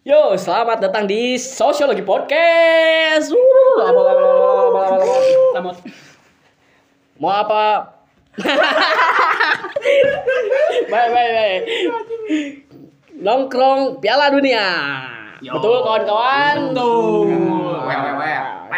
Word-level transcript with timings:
Yo, 0.00 0.32
selamat 0.32 0.80
datang 0.80 1.04
di 1.04 1.36
Sosiologi 1.36 2.00
Podcast. 2.00 3.28
Wuh, 3.28 3.84
apa- 3.84 4.00
apa- 4.00 4.12
apa- 4.16 4.32
apa- 4.32 4.80
apa- 4.80 4.96
apa- 4.96 5.52
Lamot. 5.60 5.76
Mau 7.20 7.28
apa? 7.28 7.64
baik, 10.88 11.08
baik, 11.12 11.30
baik. 11.36 11.60
Nongkrong 13.20 14.00
Piala 14.00 14.32
Dunia. 14.32 14.64
Yo. 15.44 15.60
Betul 15.60 15.84
kawan-kawan? 15.84 16.56
Betul. 16.72 17.28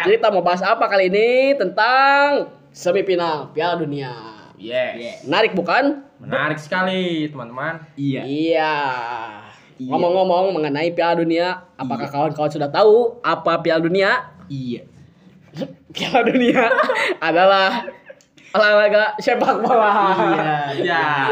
Kita 0.03 0.27
mau 0.27 0.43
bahas 0.43 0.59
apa 0.59 0.91
kali 0.91 1.07
ini 1.07 1.55
tentang 1.55 2.51
semifinal 2.75 3.47
Piala 3.55 3.79
Dunia. 3.79 4.11
Yes. 4.59 5.23
Menarik 5.23 5.55
bukan? 5.55 6.03
Menarik 6.19 6.59
sekali, 6.59 7.31
teman-teman. 7.31 7.79
Iya. 7.95 8.21
Iya. 8.23 8.75
Ngomong-ngomong 9.81 10.53
mengenai 10.53 10.93
Piala 10.93 11.21
Dunia, 11.21 11.65
apakah 11.73 12.05
kawan-kawan 12.09 12.51
sudah 12.51 12.69
tahu 12.69 13.17
apa 13.25 13.57
Piala 13.65 13.81
Dunia? 13.81 14.29
Iya. 14.45 14.85
Piala 15.95 16.21
Dunia 16.25 16.69
adalah 17.27 17.85
olahraga 18.53 19.17
sepak 19.17 19.65
bola 19.65 19.89
Ya. 20.77 21.29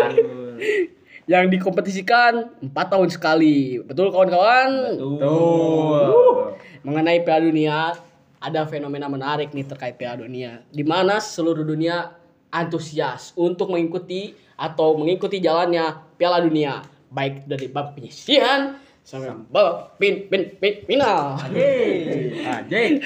yang 1.29 1.53
dikompetisikan 1.53 2.49
empat 2.65 2.87
tahun 2.89 3.09
sekali. 3.13 3.77
Betul 3.85 4.09
kawan-kawan? 4.09 4.97
Tuh. 4.97 6.57
Mengenai 6.81 7.21
Piala 7.21 7.45
Dunia, 7.45 7.77
ada 8.41 8.65
fenomena 8.65 9.05
menarik 9.05 9.53
nih 9.53 9.69
terkait 9.69 10.01
Piala 10.01 10.25
Dunia, 10.25 10.65
di 10.73 10.81
mana 10.81 11.21
seluruh 11.21 11.61
dunia 11.61 12.17
antusias 12.49 13.37
untuk 13.37 13.69
mengikuti 13.69 14.33
atau 14.57 14.97
mengikuti 14.97 15.37
jalannya 15.37 15.93
Piala 16.17 16.41
Dunia, 16.41 16.81
baik 17.11 17.45
dari 17.45 17.67
babak 17.67 17.99
penyisihan 17.99 18.79
sampai 19.03 19.35
babak 19.51 19.99
pin 19.99 20.31
pin 20.31 20.55
pin 20.57 20.73
final. 20.87 21.35
Anjing. 22.47 23.03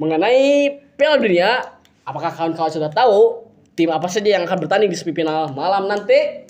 Mengenai 0.00 0.70
Piala 0.96 1.18
Dunia, 1.20 1.78
apakah 2.06 2.32
kawan-kawan 2.32 2.72
sudah 2.72 2.90
tahu 2.90 3.46
tim 3.76 3.92
apa 3.94 4.08
saja 4.10 4.34
yang 4.34 4.42
akan 4.48 4.58
bertanding 4.64 4.90
di 4.90 4.98
semifinal 4.98 5.52
malam 5.52 5.86
nanti? 5.86 6.48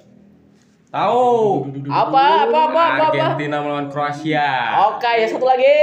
Tahu. 0.89 1.69
Apa 1.93 2.49
apa 2.49 2.59
apa 2.73 2.81
apa? 2.89 3.05
Argentina 3.13 3.61
melawan 3.61 3.93
Kroasia. 3.93 4.81
Oke, 4.89 5.11
ya 5.21 5.27
satu 5.29 5.45
lagi. 5.45 5.81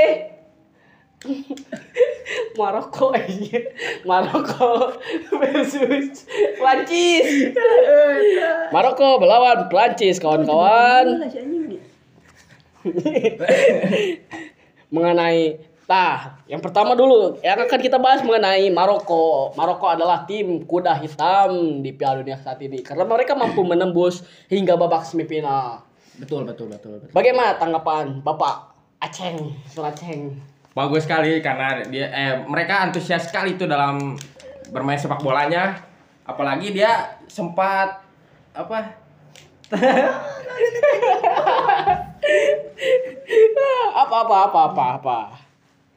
Maroko 2.60 3.16
aja. 3.16 3.60
Maroko 4.08 5.00
versus 5.40 6.28
Prancis. 6.60 7.56
Maroko 8.72 9.20
melawan 9.20 9.68
Prancis, 9.72 10.20
kawan-kawan. 10.20 11.32
mengenai 14.94 15.58
Nah, 15.86 16.42
yang 16.50 16.66
pertama 16.66 16.98
dulu 16.98 17.38
yang 17.46 17.62
akan 17.62 17.78
kita 17.78 18.02
bahas 18.02 18.26
mengenai 18.26 18.74
Maroko. 18.74 19.54
Maroko 19.54 19.86
adalah 19.86 20.26
tim 20.26 20.66
kuda 20.66 20.98
hitam 20.98 21.86
di 21.86 21.94
Piala 21.94 22.26
Dunia 22.26 22.42
saat 22.42 22.58
ini 22.66 22.82
karena 22.82 23.06
mereka 23.06 23.38
mampu 23.38 23.62
menembus 23.70 24.26
hingga 24.50 24.74
babak 24.74 25.06
semifinal. 25.06 25.86
Betul, 26.18 26.50
betul, 26.50 26.74
betul, 26.74 26.98
betul. 26.98 27.14
Bagaimana 27.14 27.62
tanggapan 27.62 28.18
Bapak 28.26 28.74
Aceng, 28.98 29.54
Suraceng? 29.70 30.42
Bagus 30.76 31.08
sekali 31.08 31.40
karena 31.40 31.80
dia 31.88 32.12
eh 32.12 32.36
mereka 32.44 32.84
antusias 32.84 33.24
sekali 33.26 33.56
tuh 33.56 33.64
dalam 33.66 34.20
bermain 34.70 35.00
sepak 35.00 35.24
bolanya. 35.24 35.80
Apalagi 36.28 36.76
dia 36.76 37.16
sempat 37.26 38.04
apa? 38.52 38.92
apa 43.96 44.16
apa 44.20 44.36
apa 44.46 44.60
apa 44.68 44.84
apa? 45.00 45.20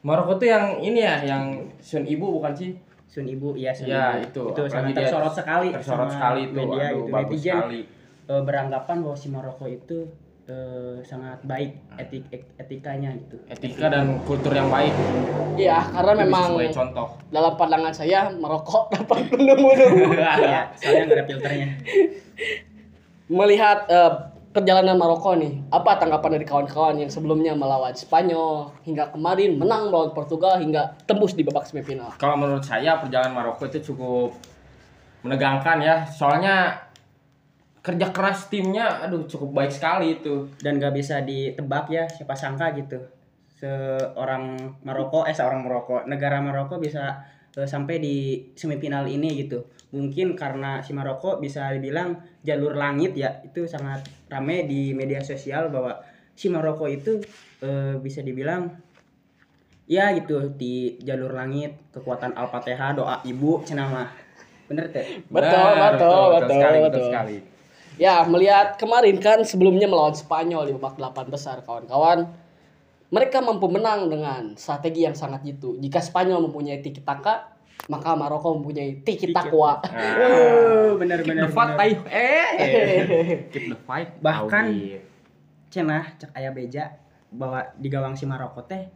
Maroko 0.01 0.39
tuh 0.39 0.47
yang 0.47 0.79
ini 0.79 1.03
ya, 1.03 1.19
yang 1.21 1.59
Sun 1.83 2.07
Ibu 2.07 2.39
bukan 2.39 2.55
sih? 2.55 2.71
Sun 3.11 3.27
Ibu, 3.27 3.59
iya 3.59 3.75
Sun 3.75 3.91
Ya, 3.91 4.15
Ibu. 4.15 4.23
itu. 4.23 4.43
Itu 4.47 4.61
Apalagi 4.63 4.71
sangat 4.71 4.93
dia 4.93 5.01
tersorot 5.03 5.35
sekali. 5.35 5.69
tersorot 5.75 6.09
sekali 6.09 6.41
itu. 6.45 6.55
Media 6.55 6.85
Aduh, 6.85 7.03
itu 7.03 7.11
bagus 7.11 7.35
netizen 7.35 7.51
sekali. 7.51 7.81
eh, 8.29 8.43
beranggapan 8.45 8.97
bahwa 9.03 9.17
si 9.17 9.29
Maroko 9.29 9.67
itu 9.67 9.99
eh, 10.49 11.05
sangat 11.05 11.45
baik 11.45 11.77
etik 11.95 12.25
et- 12.33 12.49
etikanya 12.59 13.13
gitu. 13.15 13.37
Etika 13.47 13.87
dan 13.89 14.17
kultur 14.25 14.51
yang 14.51 14.73
baik. 14.73 14.97
Iya, 15.55 15.77
karena 15.93 16.13
Itu 16.15 16.21
memang 16.25 16.47
sebagai 16.49 16.73
contoh. 16.73 17.09
dalam 17.29 17.53
pandangan 17.55 17.93
saya 17.93 18.33
merokok 18.33 18.89
dapat 18.91 19.29
menemu 19.29 19.69
Iya, 20.41 20.73
soalnya 20.73 21.03
nggak 21.05 21.19
ada 21.19 21.25
filternya. 21.27 21.69
Melihat 23.29 23.79
eh, 23.93 24.13
perjalanan 24.49 24.97
Maroko 24.97 25.37
nih, 25.37 25.61
apa 25.69 26.01
tanggapan 26.01 26.41
dari 26.41 26.47
kawan-kawan 26.47 26.97
yang 26.97 27.11
sebelumnya 27.13 27.53
melawan 27.53 27.93
Spanyol 27.93 28.73
hingga 28.83 29.13
kemarin 29.13 29.55
menang 29.55 29.93
melawan 29.93 30.17
Portugal 30.17 30.57
hingga 30.57 30.97
tembus 31.05 31.37
di 31.37 31.45
babak 31.45 31.69
semifinal? 31.69 32.17
Kalau 32.17 32.41
menurut 32.41 32.65
saya 32.65 32.97
perjalanan 32.97 33.37
Maroko 33.37 33.69
itu 33.69 33.85
cukup 33.85 34.33
menegangkan 35.21 35.77
ya. 35.79 35.97
Soalnya 36.09 36.88
kerja 37.89 38.13
keras 38.13 38.53
timnya 38.53 39.01
aduh 39.01 39.25
cukup 39.25 39.65
baik 39.65 39.73
sekali 39.73 40.21
itu. 40.21 40.53
Dan 40.61 40.77
nggak 40.77 40.93
bisa 40.93 41.25
ditebak 41.25 41.89
ya 41.89 42.05
siapa 42.05 42.37
sangka 42.37 42.77
gitu. 42.77 43.01
Seorang 43.57 44.77
Maroko, 44.85 45.25
eh 45.25 45.33
seorang 45.33 45.65
Maroko, 45.65 46.05
negara 46.05 46.45
Maroko 46.45 46.77
bisa 46.77 47.25
eh, 47.57 47.65
sampai 47.65 47.97
di 47.97 48.17
semifinal 48.53 49.09
ini 49.09 49.41
gitu. 49.41 49.65
Mungkin 49.97 50.37
karena 50.37 50.85
si 50.85 50.93
Maroko 50.93 51.41
bisa 51.41 51.73
dibilang 51.73 52.21
jalur 52.45 52.77
langit 52.77 53.17
ya, 53.17 53.41
itu 53.41 53.65
sangat 53.65 54.05
rame 54.29 54.69
di 54.69 54.93
media 54.93 55.25
sosial 55.25 55.73
bahwa 55.73 55.97
si 56.37 56.53
Maroko 56.53 56.85
itu 56.87 57.25
eh, 57.65 57.97
bisa 57.97 58.21
dibilang 58.21 58.69
ya 59.89 60.13
gitu 60.13 60.53
di 60.53 61.01
jalur 61.01 61.33
langit 61.33 61.89
kekuatan 61.97 62.37
Al-Fatihah 62.37 62.93
doa 62.93 63.17
ibu 63.25 63.65
cenah 63.65 63.89
mah. 63.89 64.09
Bener 64.69 64.93
teh? 64.93 65.25
Betul, 65.33 65.49
Benar, 65.49 65.97
betul, 65.97 66.25
betul, 66.37 66.49
sekali, 66.53 66.79
betul. 66.85 67.07
sekali. 67.09 67.37
Ya, 67.99 68.23
melihat 68.25 68.79
kemarin 68.79 69.19
kan 69.19 69.43
sebelumnya 69.43 69.91
melawan 69.91 70.15
Spanyol 70.15 70.71
di 70.71 70.73
babak 70.79 70.97
8 70.97 71.29
besar 71.29 71.61
kawan-kawan. 71.67 72.31
Mereka 73.11 73.43
mampu 73.43 73.67
menang 73.67 74.07
dengan 74.07 74.55
strategi 74.55 75.03
yang 75.03 75.19
sangat 75.19 75.43
jitu. 75.43 75.75
Jika 75.83 75.99
Spanyol 75.99 76.47
mempunyai 76.47 76.79
tiki 76.79 77.03
taka, 77.03 77.59
maka 77.89 78.13
Maroko 78.15 78.55
mempunyai 78.55 79.01
tiki 79.03 79.33
takwa. 79.33 79.81
Nah, 79.81 80.15
Oh, 80.21 81.01
bener 81.01 81.25
keep 81.25 81.35
the 81.35 81.49
eh. 82.13 83.49
Keep 83.49 83.65
the 83.73 83.79
fight. 83.89 84.21
Bahkan 84.21 84.65
cenah 85.69 86.05
cek 86.17 86.33
aya 86.33 86.53
beja 86.53 86.97
bahwa 87.29 87.65
di 87.77 87.89
gawang 87.89 88.17
si 88.17 88.25
Maroko 88.25 88.65
teh 88.65 88.89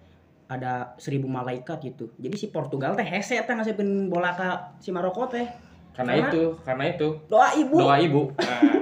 ada 0.49 0.93
seribu 1.01 1.25
malaikat 1.29 1.81
gitu. 1.81 2.13
Jadi 2.21 2.37
si 2.37 2.47
Portugal 2.53 2.93
teh 2.93 3.05
hese 3.05 3.41
teh 3.41 3.55
ngasihkeun 3.57 4.13
bola 4.13 4.37
ka 4.37 4.77
si 4.79 4.93
Maroko 4.93 5.25
teh. 5.29 5.49
karena 5.93 6.17
Karena- 6.17 6.29
itu, 6.33 6.43
karena 6.65 6.85
itu 6.89 7.09
Doa 7.29 7.49
ibu. 7.53 7.77
doa 7.77 7.97
ibu. 8.01 8.23
Nah, 8.41 8.61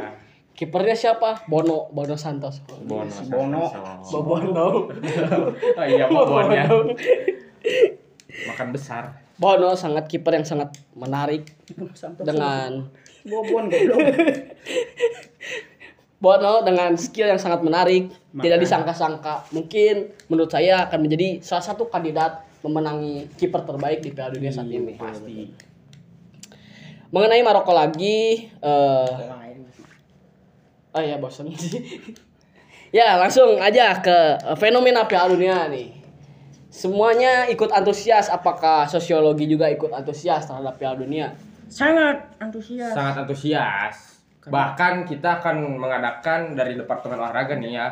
Kipernya 0.60 0.92
siapa? 0.92 1.48
Bono, 1.48 1.88
Bono 1.88 2.20
Santos. 2.20 2.60
Bono. 2.84 3.08
Si 3.08 3.24
Bono. 3.32 3.64
Bono. 4.12 4.68
Oh 5.72 5.84
iya, 5.88 6.04
Bobonnya. 6.04 6.68
Makan 8.44 8.68
besar. 8.68 9.24
Bono 9.40 9.72
sangat 9.72 10.04
kiper 10.04 10.36
yang 10.36 10.44
sangat 10.44 10.76
menarik 10.92 11.56
Santos 11.96 12.28
dengan 12.28 12.92
bobon 13.24 13.72
goblok. 13.72 14.04
Bono 16.20 16.60
dengan 16.60 16.92
skill 17.00 17.32
yang 17.32 17.40
sangat 17.40 17.64
menarik, 17.64 18.12
Maka- 18.36 18.44
tidak 18.44 18.58
disangka-sangka. 18.60 19.48
Mungkin 19.56 20.12
menurut 20.28 20.52
saya 20.52 20.84
akan 20.84 21.08
menjadi 21.08 21.40
salah 21.40 21.64
satu 21.64 21.88
kandidat 21.88 22.44
memenangi 22.60 23.32
kiper 23.40 23.64
terbaik 23.64 24.04
di 24.04 24.12
Piala 24.12 24.36
Dunia 24.36 24.52
saat 24.52 24.68
ini. 24.68 24.92
Pasti. 25.00 25.48
Mengenai 27.08 27.40
Maroko 27.40 27.72
lagi, 27.72 28.44
eh 28.60 29.48
oh 30.94 31.02
ya 31.02 31.16
bosan 31.18 31.50
sih. 31.54 31.80
ya 32.98 33.18
langsung 33.18 33.58
aja 33.62 33.98
ke 34.02 34.18
eh, 34.40 34.56
fenomena 34.58 35.06
Piala 35.06 35.34
Dunia 35.34 35.66
nih. 35.70 36.00
Semuanya 36.70 37.50
ikut 37.50 37.74
antusias. 37.74 38.30
Apakah 38.30 38.86
sosiologi 38.86 39.50
juga 39.50 39.66
ikut 39.66 39.90
antusias 39.90 40.46
terhadap 40.46 40.78
Piala 40.78 40.98
Dunia? 40.98 41.34
Sangat 41.70 42.38
antusias. 42.38 42.94
Sangat 42.94 43.26
antusias. 43.26 43.96
Bahkan 44.46 45.04
kita 45.06 45.42
akan 45.42 45.78
mengadakan 45.78 46.54
dari 46.58 46.74
Departemen 46.78 47.18
Olahraga 47.18 47.58
nih 47.58 47.72
ya. 47.74 47.88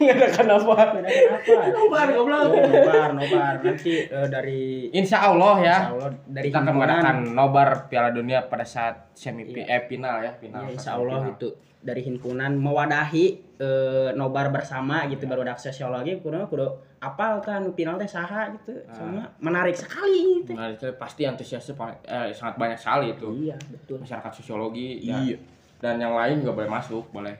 Mengadakan 0.00 0.46
apa? 0.52 0.74
Mengadakan 0.96 1.30
apa? 1.36 1.54
Nobar, 1.72 2.06
goblok. 2.14 2.40
Oh, 2.46 2.62
nobar, 2.64 3.10
nobar. 3.16 3.54
Nanti 3.62 3.92
eh, 4.06 4.28
dari 4.30 4.88
Insya 4.92 5.18
Allah 5.30 5.54
ya. 5.60 5.76
Insya 5.76 5.92
Allah 5.92 6.10
dari 6.26 6.44
kita 6.48 6.58
akan 6.62 6.72
mengadakan 6.74 7.16
nobar 7.32 7.68
Piala 7.90 8.10
Dunia 8.10 8.46
pada 8.46 8.64
saat 8.64 9.12
semi 9.12 9.48
eh, 9.52 9.82
final 9.88 10.22
ya 10.24 10.32
final. 10.36 10.66
Ya, 10.66 10.72
insya. 10.72 10.96
Allah 10.96 11.32
gitu 11.34 11.54
dari 11.86 12.02
himpunan 12.02 12.58
mewadahi 12.58 13.24
eh, 13.62 14.10
nobar 14.18 14.50
bersama 14.50 15.06
gitu 15.06 15.30
baru 15.30 15.46
ada 15.46 15.54
sosiologi 15.54 16.18
kudu 16.18 16.50
kudu 16.50 16.66
apal 16.98 17.38
kan 17.38 17.62
final 17.78 17.94
teh 17.94 18.10
saha 18.10 18.50
gitu 18.58 18.74
soalnya 18.90 19.30
menarik 19.38 19.78
sekali 19.78 20.42
gitu. 20.42 20.58
Nah, 20.58 20.74
itu 20.74 20.90
pasti 20.98 21.22
antusiasnya 21.22 21.78
eh, 22.02 22.34
sangat 22.34 22.58
banyak 22.58 22.78
sekali 22.80 23.14
itu. 23.14 23.28
Iya 23.46 23.56
betul. 23.70 24.02
Masyarakat 24.02 24.32
sosiologi 24.34 25.06
ya. 25.06 25.22
Iya. 25.22 25.38
dan 25.76 26.00
yang 26.00 26.16
lain 26.16 26.40
juga 26.40 26.56
boleh 26.56 26.70
masuk, 26.72 27.04
boleh. 27.12 27.36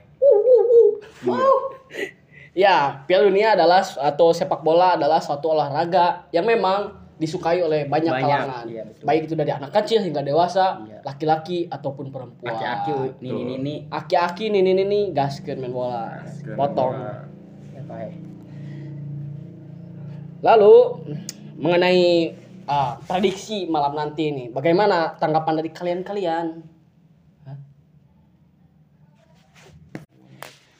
Ya, 2.56 3.04
Piala 3.04 3.28
Dunia 3.28 3.52
adalah 3.52 3.84
atau 3.84 4.32
sepak 4.32 4.64
bola 4.64 4.96
adalah 4.96 5.20
suatu 5.20 5.52
olahraga 5.52 6.24
yang 6.32 6.48
memang 6.48 6.88
disukai 7.16 7.60
oleh 7.60 7.84
banyak, 7.88 8.12
Banyak, 8.12 8.24
kalangan. 8.28 8.64
iya, 8.68 8.82
betul. 8.84 9.04
Baik 9.04 9.20
itu 9.28 9.34
dari 9.36 9.52
anak 9.52 9.70
kecil 9.72 10.04
hingga 10.04 10.20
dewasa, 10.20 10.84
Iya. 10.84 11.00
laki-laki 11.00 11.64
ataupun 11.68 12.08
perempuan. 12.08 12.52
Aki-aki 12.52 12.92
ini 13.20 13.30
ini 13.32 13.52
ini 13.56 13.74
Aki-aki 13.88 14.52
nini 14.52 14.72
nini 14.72 15.00
gaskeun 15.12 15.60
main 15.60 15.72
bola. 15.72 16.12
Potong. 16.56 16.92
ya 17.72 17.80
Pak. 17.84 18.08
Lalu 20.44 20.74
mengenai 21.56 22.36
ah, 22.68 23.00
prediksi 23.00 23.64
malam 23.64 23.96
nanti 23.96 24.32
nih, 24.32 24.52
bagaimana 24.52 25.16
tanggapan 25.16 25.60
dari 25.60 25.70
kalian-kalian? 25.72 26.75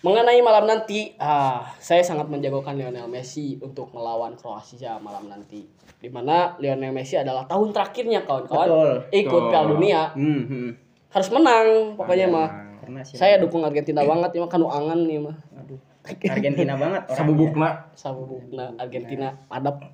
Mengenai 0.06 0.38
malam 0.38 0.70
nanti, 0.70 1.18
ah, 1.18 1.66
saya 1.82 1.98
sangat 1.98 2.30
menjagokan 2.30 2.78
Lionel 2.78 3.10
Messi 3.10 3.58
untuk 3.58 3.90
melawan 3.90 4.38
Kroasia 4.38 5.02
malam 5.02 5.26
nanti. 5.26 5.66
Di 5.98 6.06
mana 6.06 6.54
Lionel 6.62 6.94
Messi 6.94 7.18
adalah 7.18 7.42
tahun 7.50 7.74
terakhirnya 7.74 8.22
kawan-kawan 8.22 9.02
ikut. 9.10 9.42
Piala 9.50 9.66
Dunia. 9.66 10.14
Hmm, 10.14 10.42
hmm. 10.46 10.68
Harus 11.10 11.28
menang 11.34 11.98
pokoknya 11.98 12.30
mah. 12.30 12.48
Karena 12.78 13.02
si 13.02 13.18
Saya 13.18 13.42
dukung 13.42 13.66
Argentina 13.66 14.06
banget 14.06 14.30
ini 14.38 14.46
mah 14.46 14.50
kanu 14.52 14.70
angan 14.70 15.00
nih 15.10 15.18
mah. 15.18 15.36
aduh 15.58 15.80
Argentina 16.38 16.78
banget. 16.78 17.02
Sabubukna. 17.10 17.68
Sabubukna 17.98 18.78
Argentina 18.78 19.34
adap. 19.50 19.90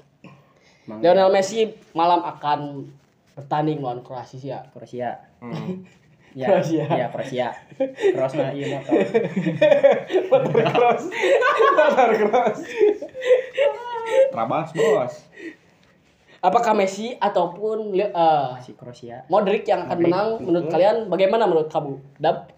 Emang 0.84 1.00
Lionel 1.00 1.32
Messi 1.32 1.72
malam 1.96 2.20
akan 2.20 2.84
bertanding 3.32 3.80
melawan 3.80 4.04
Kroasia. 4.04 4.68
Kroasia. 4.76 5.24
Hmm. 5.40 5.88
Ya, 6.32 6.48
Kroasia. 6.48 6.84
ya 6.88 7.06
Kroasia. 7.12 7.48
Cross 8.16 8.32
na 8.40 8.56
iya 8.56 8.80
motor. 8.80 8.94
Motor 10.32 10.64
cross. 10.72 11.04
Motor 11.76 12.10
cross. 12.24 12.58
Trabas 14.32 14.68
bos. 14.72 15.14
Apakah 16.42 16.72
Messi 16.74 17.14
ataupun 17.20 17.94
eh, 17.94 18.50
Si 18.64 18.72
Kroasia. 18.74 19.28
Modric 19.28 19.68
yang 19.68 19.86
akan 19.86 19.94
Modric, 20.00 20.08
menang 20.08 20.28
menurut 20.40 20.64
betul. 20.66 20.74
kalian? 20.74 20.96
Bagaimana 21.12 21.44
menurut 21.46 21.68
kamu? 21.68 21.94
Dap? 22.18 22.50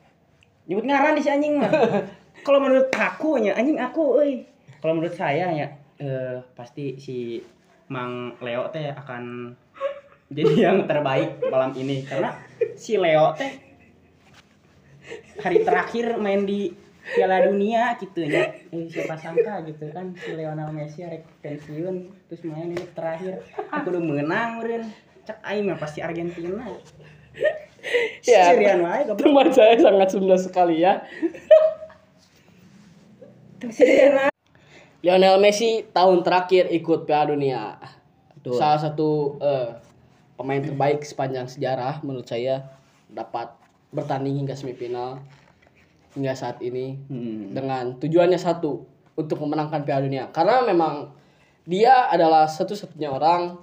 Nyebut 0.70 0.84
ngaran 0.88 1.18
di 1.18 1.22
si 1.26 1.28
anjing 1.28 1.60
mah. 1.60 1.68
Kalau 2.46 2.58
menurut 2.62 2.88
aku 2.94 3.42
nya 3.42 3.58
anjing 3.58 3.76
aku 3.76 4.22
euy. 4.22 4.46
Kalau 4.80 4.96
menurut 4.96 5.12
saya 5.18 5.50
ya 5.50 5.66
eh, 5.98 6.38
pasti 6.54 6.96
si 6.96 7.42
Mang 7.90 8.38
Leo 8.40 8.70
teh 8.72 8.88
akan 8.94 9.52
jadi 10.30 10.52
yang 10.70 10.88
terbaik 10.88 11.42
malam 11.48 11.72
ini 11.76 12.04
karena 12.06 12.38
si 12.78 12.96
Leo 12.96 13.34
teh 13.36 13.52
hari 15.40 15.60
terakhir 15.60 16.16
main 16.16 16.48
di 16.48 16.72
Piala 17.04 17.44
Dunia 17.44 18.00
gitu 18.00 18.24
ya. 18.24 18.48
Eh, 18.72 18.88
siapa 18.88 19.20
sangka 19.20 19.60
gitu 19.68 19.92
kan 19.92 20.16
si 20.16 20.32
Lionel 20.32 20.72
Messi 20.72 21.04
rek 21.04 21.28
pensiun 21.44 22.08
terus 22.32 22.40
main 22.48 22.72
ini 22.72 22.80
terakhir 22.96 23.44
aku 23.68 23.92
udah 23.92 24.02
menang 24.02 24.64
meureun. 24.64 24.88
Cek 25.28 25.38
aing 25.44 25.68
mah 25.68 25.76
pasti 25.76 26.00
Argentina. 26.00 26.64
Ya, 28.24 28.48
Sirian 28.48 28.80
wae. 28.80 29.04
Teman 29.04 29.52
saya 29.52 29.76
sangat 29.76 30.08
sunda 30.08 30.40
sekali 30.40 30.80
ya. 30.80 31.04
Lionel 35.04 35.36
Messi 35.36 35.84
tahun 35.92 36.24
terakhir 36.24 36.72
ikut 36.72 37.04
Piala 37.04 37.36
Dunia. 37.36 37.76
Betul. 38.40 38.56
Salah 38.56 38.80
satu 38.80 39.36
eh, 39.36 39.83
pemain 40.44 40.60
terbaik 40.60 41.00
sepanjang 41.00 41.48
sejarah 41.48 42.04
menurut 42.04 42.28
saya 42.28 42.68
dapat 43.08 43.48
bertanding 43.88 44.36
hingga 44.38 44.52
semifinal 44.52 45.24
hingga 46.12 46.36
saat 46.36 46.60
ini 46.60 47.00
Hmm. 47.08 47.50
dengan 47.50 47.96
tujuannya 47.96 48.36
satu 48.36 48.84
untuk 49.14 49.40
memenangkan 49.40 49.80
Piala 49.82 50.04
Dunia 50.04 50.28
karena 50.28 50.60
memang 50.60 51.16
dia 51.64 52.06
adalah 52.06 52.44
satu-satunya 52.44 53.08
orang 53.08 53.56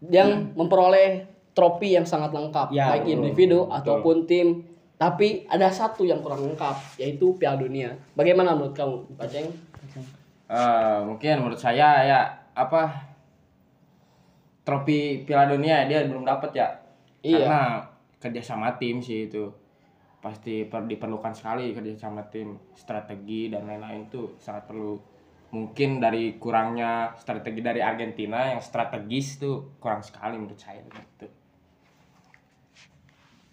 yang 0.00 0.54
memperoleh 0.54 1.26
trofi 1.50 1.92
yang 1.92 2.04
sangat 2.04 2.30
lengkap 2.30 2.70
Ya, 2.70 2.94
baik 2.94 3.04
betul, 3.04 3.14
individu 3.16 3.58
betul. 3.64 3.74
ataupun 3.74 4.16
tim 4.24 4.48
tapi 4.94 5.42
ada 5.46 5.66
satu 5.68 6.06
yang 6.06 6.22
kurang 6.22 6.46
lengkap 6.46 6.76
yaitu 6.96 7.34
Piala 7.34 7.58
Dunia 7.58 7.98
bagaimana 8.14 8.54
menurut 8.54 8.72
kamu 8.72 9.18
Pak 9.18 9.26
Ceng? 9.26 9.50
Eh, 10.44 10.98
mungkin 11.02 11.34
menurut 11.40 11.58
saya 11.58 12.04
ya 12.04 12.20
apa 12.54 13.13
trofi 14.64 15.22
Piala 15.22 15.52
Dunia 15.52 15.84
dia 15.84 16.02
belum 16.04 16.24
dapat 16.24 16.50
ya 16.56 16.68
Iya. 17.24 17.40
karena 17.40 17.60
kerja 18.20 18.42
sama 18.44 18.76
tim 18.76 19.00
sih 19.00 19.28
itu 19.28 19.48
pasti 20.20 20.64
per- 20.64 20.88
diperlukan 20.88 21.32
sekali 21.32 21.72
kerja 21.72 22.08
sama 22.08 22.24
tim 22.28 22.56
strategi 22.72 23.48
dan 23.48 23.64
lain-lain 23.64 24.08
itu 24.08 24.36
sangat 24.36 24.68
perlu 24.68 24.96
mungkin 25.52 26.00
dari 26.00 26.36
kurangnya 26.36 27.12
strategi 27.16 27.60
dari 27.60 27.80
Argentina 27.80 28.52
yang 28.52 28.60
strategis 28.60 29.36
tuh 29.36 29.76
kurang 29.80 30.00
sekali 30.00 30.36
menurut 30.36 30.60
saya 30.60 30.80
gitu 30.84 31.28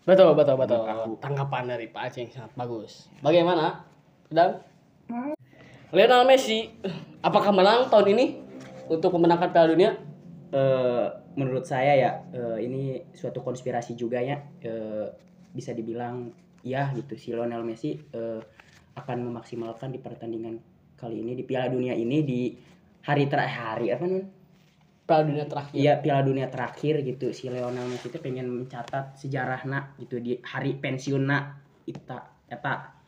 Betul, 0.01 0.33
betul, 0.33 0.57
betul. 0.57 0.81
Tanggapan 1.21 1.77
dari 1.77 1.85
Pak 1.85 2.09
Aceh 2.09 2.25
sangat 2.33 2.51
bagus. 2.57 3.05
Bagaimana? 3.21 3.85
Dan 4.33 4.57
Lionel 5.93 6.25
Messi, 6.25 6.73
apakah 7.21 7.53
menang 7.53 7.85
tahun 7.85 8.17
ini 8.17 8.25
untuk 8.89 9.13
memenangkan 9.13 9.53
Piala 9.53 9.69
Dunia? 9.69 9.93
Eh, 10.51 11.07
menurut 11.39 11.63
saya 11.63 11.95
ya 11.95 12.11
eh, 12.35 12.59
ini 12.67 12.99
suatu 13.15 13.39
konspirasi 13.39 13.95
juga 13.95 14.19
ya. 14.19 14.43
Eh, 14.59 15.07
bisa 15.55 15.71
dibilang 15.71 16.31
ya 16.63 16.91
gitu 16.91 17.15
si 17.15 17.31
Lionel 17.31 17.63
Messi 17.63 17.95
eh, 17.95 18.41
akan 18.99 19.17
memaksimalkan 19.31 19.95
di 19.95 19.99
pertandingan 20.03 20.59
kali 20.99 21.23
ini 21.23 21.39
di 21.39 21.47
Piala 21.47 21.71
Dunia 21.71 21.95
ini 21.95 22.19
di 22.27 22.51
hari 23.01 23.31
terakhir 23.31 23.57
hari 23.57 23.87
apa 23.95 24.03
nih 24.03 24.25
Piala 25.07 25.23
Dunia 25.23 25.45
terakhir. 25.47 25.73
Iya 25.73 25.93
Piala 26.03 26.21
Dunia 26.27 26.47
terakhir 26.51 26.99
gitu. 27.07 27.31
Si 27.31 27.47
Lionel 27.47 27.87
Messi 27.87 28.11
itu 28.11 28.19
pengen 28.19 28.51
mencatat 28.51 29.15
sejarah 29.23 29.63
nak 29.63 29.95
gitu 30.03 30.19
di 30.19 30.35
hari 30.43 30.75
pensiun 30.75 31.23
nak 31.31 31.63
ita 31.87 32.27
eta. 32.51 32.99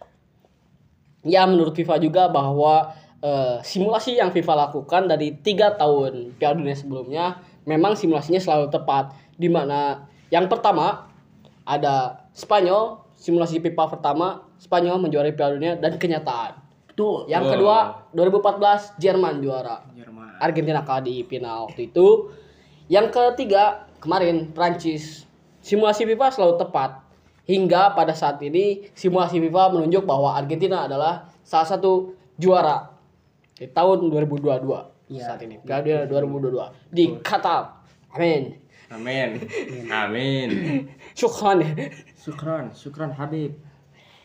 Ya, 1.24 1.48
menurut 1.48 1.72
FIFA 1.72 2.04
juga 2.04 2.28
bahwa 2.28 2.92
eh, 3.24 3.58
simulasi 3.64 4.20
yang 4.20 4.36
FIFA 4.36 4.68
lakukan 4.68 5.08
dari 5.08 5.40
tiga 5.40 5.72
tahun 5.80 6.36
Piala 6.36 6.60
Dunia 6.60 6.76
sebelumnya 6.76 7.26
memang 7.64 7.96
simulasinya 7.96 8.44
selalu 8.44 8.68
tepat. 8.70 9.16
Di 9.40 9.48
mana 9.48 10.04
yang 10.30 10.52
pertama 10.52 11.08
ada 11.64 12.28
Spanyol, 12.36 13.00
simulasi 13.16 13.64
FIFA 13.64 13.98
pertama 13.98 14.44
Spanyol 14.60 15.00
menjuarai 15.00 15.32
Piala 15.32 15.56
Dunia 15.56 15.74
dan 15.80 15.96
kenyataan. 15.96 16.60
betul 16.94 17.26
Yang 17.26 17.44
Wow. 17.50 17.52
kedua 17.58 17.78
2014 18.14 18.94
Jerman 19.02 19.42
juara. 19.42 19.82
Jerman 19.98 20.38
Argentina 20.38 20.86
kalah 20.86 21.02
di 21.02 21.26
final 21.26 21.66
waktu 21.72 21.90
itu. 21.90 22.30
Yang 22.92 23.16
ketiga 23.16 23.90
kemarin 23.98 24.52
Prancis. 24.54 25.26
Simulasi 25.64 26.04
FIFA 26.06 26.28
selalu 26.30 26.56
tepat. 26.60 27.00
Hingga 27.44 27.92
pada 27.92 28.16
saat 28.16 28.40
ini 28.40 28.88
simulasi 28.96 29.36
FIFA 29.42 29.76
menunjuk 29.76 30.08
bahwa 30.08 30.32
Argentina 30.32 30.88
adalah 30.88 31.28
salah 31.44 31.68
satu 31.68 32.16
juara 32.40 32.93
di 33.64 33.72
tahun 33.72 34.12
2022 34.12 34.92
Iya. 35.08 35.24
saat 35.26 35.40
ini. 35.42 35.56
Piala 35.60 35.80
Dunia 35.82 36.04
2022 36.08 36.68
di 36.90 37.06
Qatar. 37.20 37.80
Amin. 38.12 38.60
amin 38.90 39.30
amin 39.90 40.50
Syukran. 41.20 41.66
syukran 42.14 42.70
syukran 42.74 43.10
Habib 43.12 43.56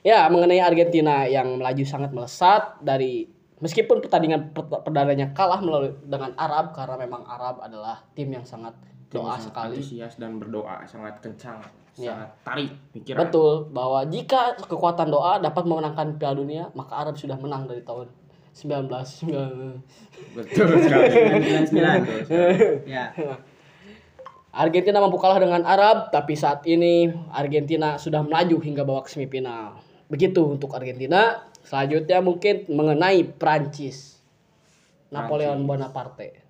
Ya, 0.01 0.25
mengenai 0.27 0.59
Argentina 0.59 1.27
yang 1.27 1.59
melaju 1.59 1.85
sangat 1.85 2.13
melesat 2.13 2.79
dari 2.81 3.27
meskipun 3.59 3.99
pertandingan 3.99 4.53
per- 4.53 4.81
perdananya 4.81 5.33
kalah 5.33 5.59
melalui 5.59 5.91
dengan 6.03 6.31
Arab 6.35 6.71
karena 6.71 6.95
memang 6.97 7.27
Arab 7.27 7.59
adalah 7.61 8.07
tim 8.13 8.31
yang 8.31 8.47
sangat 8.47 8.73
doa 9.09 9.35
sangat 9.35 9.43
sekali. 9.43 9.75
antusias 9.75 10.15
dan 10.15 10.39
berdoa 10.39 10.85
sangat 10.85 11.19
kencang 11.19 11.59
Iya. 11.97 12.15
sangat 12.15 12.31
tarik 12.41 12.71
pikiran 12.95 13.19
Betul 13.21 13.53
bahwa 13.69 14.01
jika 14.07 14.41
kekuatan 14.61 15.09
doa 15.09 15.33
dapat 15.39 15.65
memenangkan 15.65 16.15
Piala 16.15 16.37
Dunia, 16.37 16.65
maka 16.73 16.95
Arab 16.95 17.17
sudah 17.17 17.35
menang 17.35 17.67
dari 17.67 17.83
tahun 17.83 18.07
19 18.55 18.89
betul 20.37 20.69
sekali 20.85 21.07
99 21.73 22.89
ya 22.89 23.13
Argentina 24.49 24.99
mampu 24.99 25.23
kalah 25.23 25.39
dengan 25.39 25.63
Arab, 25.63 26.11
tapi 26.11 26.35
saat 26.35 26.67
ini 26.67 27.15
Argentina 27.31 27.95
sudah 27.95 28.27
melaju 28.27 28.59
hingga 28.59 28.83
babak 28.83 29.07
semifinal. 29.07 29.79
Begitu 30.11 30.41
untuk 30.41 30.75
Argentina. 30.75 31.47
Selanjutnya 31.63 32.19
mungkin 32.19 32.67
mengenai 32.67 33.23
Prancis. 33.39 34.19
Napoleon 35.15 35.63
Bonaparte. 35.63 36.43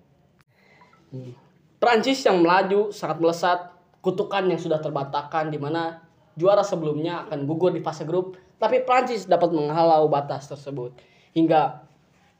Hmm. 1.11 1.37
Prancis 1.79 2.23
yang 2.25 2.43
melaju 2.43 2.91
sangat 2.91 3.23
melesat, 3.23 3.59
kutukan 4.03 4.47
yang 4.47 4.59
sudah 4.59 4.83
terbantahkan 4.83 5.47
di 5.47 5.59
mana 5.61 6.03
juara 6.35 6.63
sebelumnya 6.63 7.27
akan 7.27 7.47
gugur 7.47 7.71
di 7.71 7.79
fase 7.79 8.03
grup, 8.03 8.35
tapi 8.59 8.83
Prancis 8.83 9.27
dapat 9.27 9.55
menghalau 9.55 10.11
batas 10.11 10.47
tersebut 10.51 10.91
hingga 11.31 11.87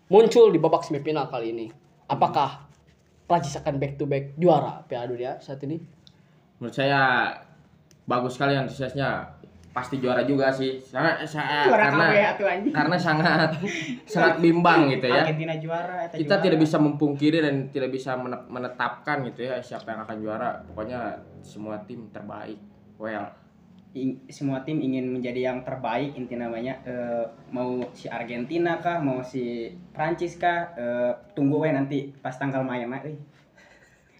muncul 0.09 0.49
di 0.49 0.57
babak 0.57 0.81
semifinal 0.81 1.25
kali 1.25 1.53
ini. 1.53 1.67
Apakah 2.05 2.65
Prancis 3.23 3.55
akan 3.55 3.77
back 3.77 3.93
to 3.95 4.03
back 4.03 4.33
juara 4.35 4.81
Piala 4.83 5.05
Dunia 5.07 5.37
saat 5.37 5.61
ini? 5.63 5.77
menurut 6.59 6.75
saya 6.75 7.31
bagus 8.03 8.35
sekali 8.35 8.51
antusiasnya 8.51 9.31
pasti 9.71 9.95
juara 9.95 10.27
juga 10.27 10.51
sih. 10.51 10.75
Sangat 10.75 11.23
Juara 11.23 11.87
karena 11.87 12.05
kabeh 12.09 12.25
atuh 12.27 12.47
anjing. 12.49 12.73
karena 12.75 12.97
sangat 12.99 13.49
sangat 14.11 14.35
bimbang 14.43 14.91
gitu 14.91 15.07
ya. 15.07 15.23
Argentina 15.23 15.55
juara 15.55 16.09
Kita 16.09 16.19
juara. 16.35 16.43
tidak 16.43 16.59
bisa 16.59 16.75
mempungkiri 16.75 17.39
dan 17.39 17.55
tidak 17.71 17.93
bisa 17.93 18.19
mene- 18.19 18.43
menetapkan 18.49 19.23
gitu 19.23 19.47
ya 19.47 19.61
siapa 19.63 19.93
yang 19.93 20.03
akan 20.03 20.17
juara. 20.19 20.49
Pokoknya 20.67 20.99
semua 21.39 21.79
tim 21.87 22.11
terbaik. 22.11 22.59
Well, 22.99 23.31
ing- 23.91 24.21
semua 24.27 24.61
tim 24.61 24.77
ingin 24.77 25.09
menjadi 25.09 25.49
yang 25.49 25.61
terbaik 25.61 26.13
inti 26.13 26.33
namanya. 26.33 26.77
Eh, 26.83 27.23
mau 27.49 27.81
si 27.91 28.05
Argentina 28.05 28.77
kah 28.77 28.97
mau 28.97 29.21
si 29.21 29.65
Prancis 29.89 30.35
kah 30.35 30.73
Eh, 30.73 31.11
tunggu 31.33 31.59
we 31.59 31.69
nanti 31.69 32.13
pas 32.15 32.33
tanggal 32.33 32.61
main. 32.61 32.85
Mah 32.85 33.01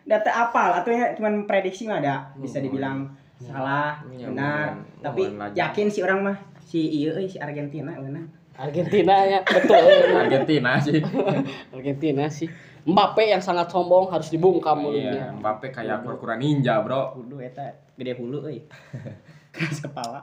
data 0.02 0.32
apal 0.42 0.74
atau 0.74 0.90
ya 0.90 1.14
cuman 1.14 1.46
prediksi 1.46 1.86
mah 1.86 1.98
ada 1.98 2.34
bisa 2.36 2.58
Hmm. 2.58 2.66
dibilang 2.66 2.98
salah 3.38 4.02
Ya, 4.10 4.26
benar. 4.28 4.82
tapi 5.00 5.22
yakin 5.54 5.88
si 5.88 6.02
orang 6.02 6.20
mah 6.24 6.38
si 6.60 6.82
iya 6.98 7.14
euy, 7.14 7.30
si 7.30 7.38
Argentina 7.38 7.94
benar 7.94 8.26
Argentina 8.58 9.16
ya 9.24 9.40
betul. 9.56 9.80
Argentina 10.12 10.76
sih. 10.76 11.00
Argentina 11.76 12.26
sih. 12.28 12.50
Mbappe 12.84 13.22
yang 13.24 13.40
sangat 13.40 13.70
sombong 13.70 14.10
harus 14.10 14.28
dibungkam 14.28 14.82
mulutnya 14.82 15.14
Iya, 15.14 15.28
Mbappe 15.32 15.70
kayak 15.70 16.02
kura-kura 16.02 16.36
ninja, 16.36 16.82
Bro. 16.82 17.16
hulu 17.16 17.38
eta 17.40 17.70
gede 17.94 18.18
hulu 18.18 18.44
euy 18.44 18.60
keras 19.56 19.80
kepala 19.82 20.22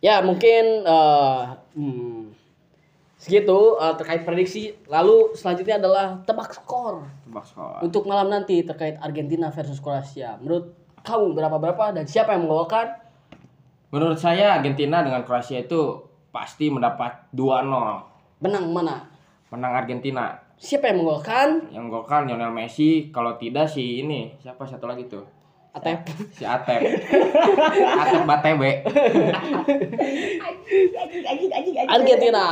ya 0.00 0.20
mungkin 0.24 0.86
eh, 0.86 1.42
hmm, 1.76 2.32
segitu 3.18 3.76
eh, 3.78 3.94
terkait 4.00 4.22
prediksi 4.26 4.74
lalu 4.88 5.34
selanjutnya 5.36 5.78
adalah 5.78 6.06
tebak 6.26 6.50
skor 6.56 7.06
Tebak 7.28 7.44
skor. 7.46 7.78
untuk 7.84 8.08
malam 8.08 8.32
nanti 8.32 8.64
terkait 8.64 8.96
Argentina 8.98 9.52
versus 9.52 9.78
Kroasia 9.78 10.36
menurut 10.40 10.72
kamu 11.02 11.34
berapa 11.34 11.56
berapa 11.58 11.84
dan 11.98 12.04
siapa 12.06 12.34
yang 12.34 12.46
menggolkan 12.46 13.02
Menurut 13.92 14.16
saya 14.16 14.56
Argentina 14.56 15.04
dengan 15.04 15.20
Kroasia 15.20 15.68
itu 15.68 16.00
pasti 16.32 16.72
mendapat 16.72 17.28
2-0. 17.36 18.40
menang 18.40 18.72
mana 18.72 19.04
Menang 19.52 19.84
Argentina. 19.84 20.32
siapa 20.56 20.88
yang 20.88 21.04
menggolkan 21.04 21.68
Yang 21.68 21.84
gol 21.92 22.08
Lionel 22.08 22.56
Messi, 22.56 23.12
kalau 23.12 23.36
tidak 23.36 23.68
si 23.68 24.00
ini, 24.00 24.32
siapa 24.40 24.64
satu 24.64 24.88
lagi 24.88 25.04
tuh? 25.12 25.20
Atep. 25.72 25.98
Si 26.36 26.44
Atep. 26.44 26.80
Atep 28.02 28.22
Batebe. 28.28 28.70
Argentina. 31.88 32.44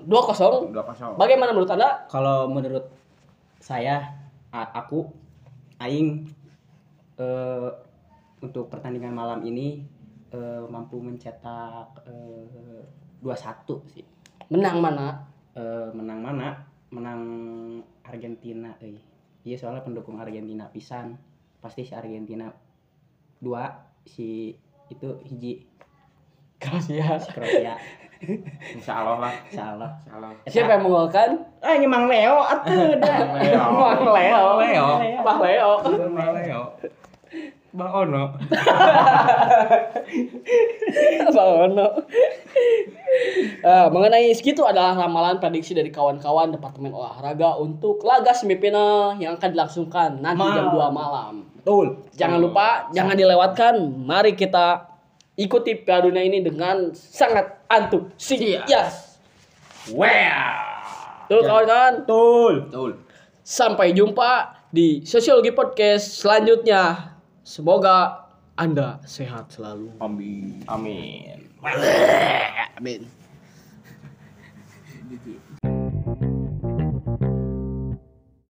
2-0 0.00 0.72
2-0. 0.72 1.20
bagaimana 1.20 1.52
menurut 1.52 1.68
anda? 1.76 2.08
Kalau 2.08 2.48
menurut 2.48 2.88
saya 3.60 4.16
aku 4.48 5.12
aing 5.76 6.24
eh, 7.20 7.68
untuk 8.40 8.72
pertandingan 8.72 9.12
malam 9.12 9.44
ini 9.44 9.84
eh, 10.32 10.64
mampu 10.64 11.04
mencetak 11.04 12.00
eh, 12.08 12.80
2-1 13.20 13.92
sih. 13.92 14.04
Menang 14.48 14.80
mana? 14.80 15.28
Eh, 15.52 15.92
menang 15.92 16.24
mana? 16.24 16.48
Menang 16.88 17.20
Argentina 18.00 18.72
euy 18.80 18.98
iya 19.46 19.56
soalnya 19.56 19.80
pendukung 19.86 20.20
Argentina 20.20 20.68
pisan 20.68 21.16
pasti 21.60 21.84
si 21.84 21.92
Argentina 21.92 22.48
dua 23.38 23.68
si 24.02 24.56
itu 24.88 25.08
hiji 25.24 25.64
Kroasia 26.56 27.16
si 27.16 27.28
Kroasia 27.30 27.76
Insya 28.76 29.00
Allah 29.00 29.16
lah. 29.16 29.32
salah 29.48 29.90
Insya 29.96 30.12
Allah. 30.12 30.30
siapa 30.44 30.76
yang 30.76 30.84
menggolkan 30.84 31.40
ah 31.60 31.72
ini 31.72 31.88
Mang 31.88 32.04
Leo 32.04 32.36
atuh 32.36 33.00
dah 33.00 33.16
Leo. 33.40 33.64
Bang 33.80 34.04
Leo 34.12 34.42
Leo. 34.60 34.88
Bang 35.24 35.38
Leo 35.40 35.70
Bang 36.12 36.32
Leo. 36.36 36.62
Bang 37.70 37.86
Ono. 37.94 38.24
Bang 41.36 41.50
Ono 41.70 41.86
Eh, 43.60 43.86
mengenai 43.90 44.30
segitu 44.32 44.62
adalah 44.62 44.94
ramalan 44.94 45.42
prediksi 45.42 45.74
dari 45.74 45.90
kawan-kawan 45.90 46.54
Departemen 46.54 46.94
Olahraga 46.94 47.58
untuk 47.58 48.06
laga 48.06 48.30
semifinal 48.30 49.18
yang 49.18 49.34
akan 49.34 49.50
dilangsungkan 49.50 50.22
nanti 50.22 50.46
jam 50.46 50.70
2 50.70 50.78
malam. 50.94 51.49
Betul 51.60 51.86
Jangan 52.16 52.38
lupa, 52.40 52.88
jangan 52.96 53.14
dilewatkan. 53.16 53.74
Mari 54.04 54.32
kita 54.36 54.90
ikuti 55.36 55.76
Piala 55.76 56.08
Dunia 56.08 56.24
ini 56.24 56.44
dengan 56.44 56.92
sangat 56.92 57.64
antusias. 57.68 59.20
Wow. 59.92 61.28
Tuh 61.30 61.40
kawan-kawan, 61.46 61.94
betul 62.02 62.54
Betul. 62.66 62.90
sampai 63.46 63.94
jumpa 63.94 64.58
di 64.74 65.06
Sosiologi 65.06 65.54
Podcast 65.54 66.18
selanjutnya. 66.20 67.14
Semoga 67.46 68.28
Anda 68.58 68.98
sehat 69.06 69.54
selalu. 69.54 69.94
Amin. 70.02 70.66
Amin. 70.66 71.48
Amin. 72.76 73.00